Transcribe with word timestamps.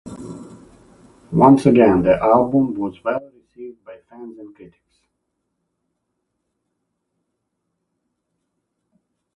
Once 1.31 1.67
again, 1.67 2.01
the 2.01 2.17
album 2.23 2.73
was 2.73 2.95
well 3.03 3.19
received 3.35 3.85
by 3.85 3.97
fans 4.09 4.35
and 4.39 4.55
critics. 4.55 5.01